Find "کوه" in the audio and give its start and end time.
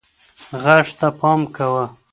1.55-1.83